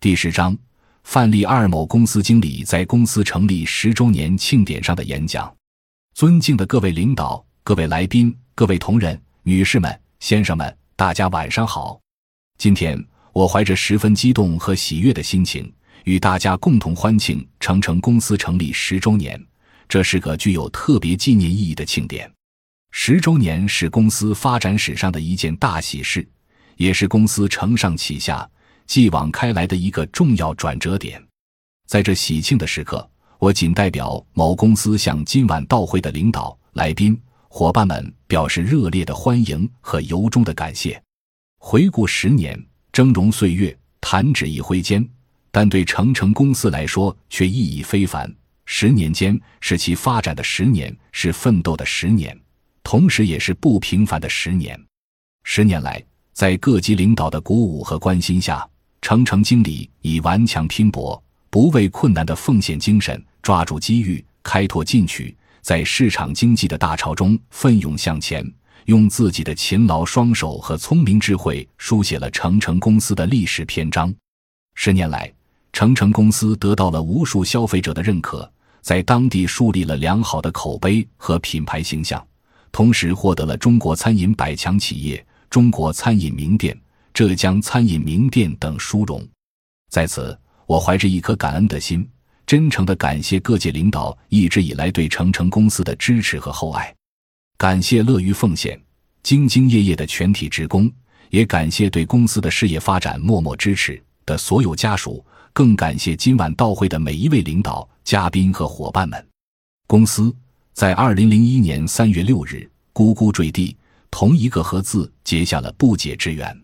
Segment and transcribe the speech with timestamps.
[0.00, 0.56] 第十章，
[1.02, 5.52] 范例二某公司经理在公司成立十周年庆典上的演讲。
[6.14, 11.98] 尊敬的各位领导、各位来宾、各位同仁、女士们、先生们，大家晚上好。
[12.58, 15.72] 今天，我怀着十分激动和喜悦的心情，
[16.04, 19.44] 与大家共同欢庆成成公司成立十周年。
[19.88, 22.30] 这是个具有特别纪念意义的庆典。
[22.92, 26.24] 十周年是公司发展史上的一件大喜事，
[26.76, 28.48] 也是公司承上启下、
[28.88, 31.22] 继往开来的一个重要转折点。
[31.86, 37.16] 在这喜庆的时刻，我仅代表某公司向今晚到会的领导、来宾、
[37.48, 41.00] 伙伴们表示热烈的欢迎和由衷的感谢。
[41.58, 42.58] 回顾十年，
[42.90, 45.06] 峥嵘岁月，弹指一挥间，
[45.50, 48.34] 但对成成公司来说却意义非凡。
[48.64, 52.38] 十年间是其发展的十年，是奋斗的十年。
[52.82, 54.78] 同时，也是不平凡的十年。
[55.44, 58.66] 十年来，在各级领导的鼓舞和关心下，
[59.08, 61.18] 程程经理以顽强拼搏、
[61.48, 68.46] 不畏困难的奉献精神，抓住机遇，开拓进取，在市场经济的大潮中奋勇向前，
[68.84, 74.14] 用自己的勤劳双手和聪明智慧，书写了程程公司的历史篇章。
[74.74, 75.32] 十年来，
[75.72, 82.22] 程程公司得到了无数消费者的认可，在当地树立了良好的口碑和品牌形象。
[82.70, 86.78] 同时获得了中国餐饮百强企业、中国餐饮名店、
[87.18, 89.20] 浙江餐饮名店等殊荣。
[89.90, 92.08] 在此，我怀着一颗感恩的心，
[92.46, 96.94] 真诚地感谢各界领导一直以来对成成公司的支持和厚爱，
[97.56, 98.80] 感谢乐于奉献、
[99.24, 100.88] 兢兢业业的全体职工，
[101.30, 109.26] 也感谢对公司的事业发展默默支持的所有家属，更感谢今晚到会的每一位领导、嘉宾和伙伴们。
[109.88, 110.32] 公司。
[110.72, 113.76] 在二零零一年三月六日，咕咕坠地，
[114.08, 116.56] 同一个“和”字结下了不解之缘。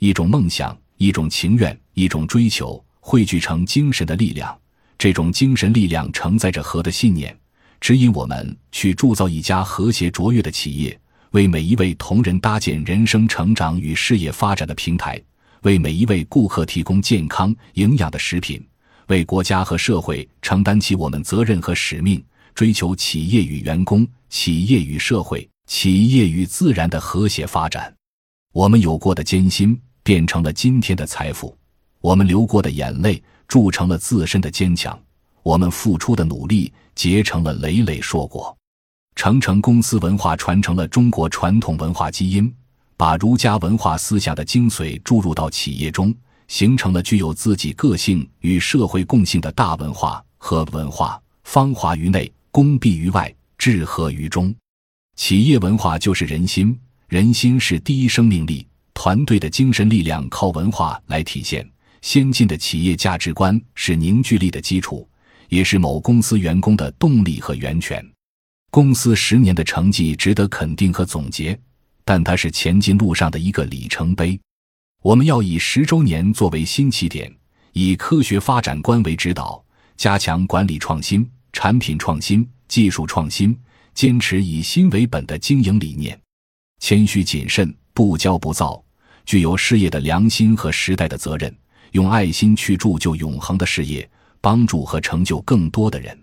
[0.00, 4.54] 一种梦想，一种情愿，一种追求，汇聚成精神的力量。
[4.98, 7.34] 这种精神力量承载着“和”的信念，
[7.80, 15.18] 指引我们去铸造一家和谐卓越的企业，为每一位同仁搭建人生成长与事业发展的平台，
[15.62, 18.62] 为每一位顾客提供健康营养的食品，
[19.06, 22.22] 为国家和社会承担起我们责任和使命。
[22.54, 27.92] 追求企业与员工、企业与社会、企业与自然的和谐发展。
[28.52, 31.56] 我们有过的艰辛变成了今天的财富，
[32.00, 34.96] 我们流过的眼泪铸成了自身的坚强，
[35.42, 38.56] 我们付出的努力结成了累累硕果。
[39.16, 42.54] 成成公司文化传承了中国传统文化基因，
[42.96, 46.14] 把儒家文化思想的精髓注入到企业中，
[46.46, 51.20] 形成了具有自己个性与社会共性的大文化和文化。
[51.42, 52.30] 芳华于内。
[52.54, 54.54] 功必于外，治和于中。
[55.16, 56.78] 企业文化就是人心，
[57.08, 58.64] 人心是第一生命力。
[58.94, 61.68] 团队的精神力量靠文化来体现。
[62.00, 65.08] 先进的企业价值观是凝聚力的基础，
[65.48, 68.04] 也是某公司员工的动力和源泉。
[68.70, 71.58] 公司十年的成绩值得肯定和总结，
[72.04, 74.38] 但它是前进路上的一个里程碑。
[75.02, 77.34] 我们要以十周年作为新起点，
[77.72, 79.64] 以科学发展观为指导，
[79.96, 81.28] 加强管理创新。
[81.56, 83.56] 产品创新、技术创新，
[83.94, 86.20] 坚持以新为本的经营理念，
[86.80, 88.83] 谦虚谨慎、不骄不躁，
[89.24, 91.54] 具有事业的良心和时代的责任，
[91.92, 94.08] 用爱心去铸就永恒的事业，
[94.40, 96.18] 帮助和成就更多的人。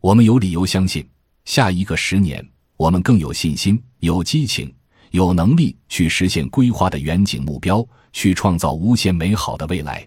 [0.00, 1.08] 我们有理由相信，
[1.44, 4.72] 下一个十年，我们更有信心、有激情、
[5.10, 10.06] 有能力去实现规划的远景目标，去创造无限美好的未来。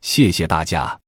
[0.00, 0.98] 谢谢大家。